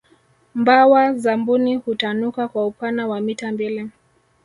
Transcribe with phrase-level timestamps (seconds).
[0.55, 3.89] mbawa za mbuni hutanuka kwa upana wa mita mbili